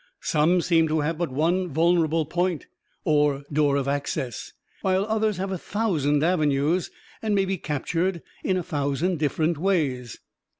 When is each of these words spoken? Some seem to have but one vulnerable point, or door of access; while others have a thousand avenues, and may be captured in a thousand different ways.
Some 0.23 0.61
seem 0.61 0.87
to 0.87 1.01
have 1.01 1.19
but 1.19 1.29
one 1.31 1.67
vulnerable 1.69 2.25
point, 2.25 2.65
or 3.03 3.43
door 3.53 3.75
of 3.75 3.87
access; 3.87 4.51
while 4.81 5.05
others 5.05 5.37
have 5.37 5.51
a 5.51 5.59
thousand 5.59 6.23
avenues, 6.23 6.89
and 7.21 7.35
may 7.35 7.45
be 7.45 7.59
captured 7.59 8.23
in 8.43 8.57
a 8.57 8.63
thousand 8.63 9.19
different 9.19 9.59
ways. 9.59 10.17